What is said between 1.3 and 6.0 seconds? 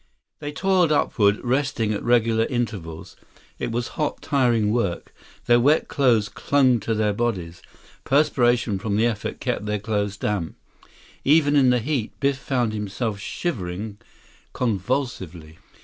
resting at regular intervals. It was hot, tiring work. Their wet